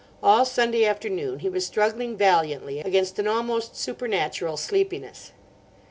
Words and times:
All 0.23 0.45
Sunday 0.45 0.83
afternoon 0.83 1.41
he 1.41 1.47
was 1.49 1.63
struggling 1.63 2.17
valiantly 2.17 2.79
against 2.79 3.19
an 3.19 3.27
almost 3.27 3.77
supernatural 3.77 4.57
sleepiness. 4.57 5.31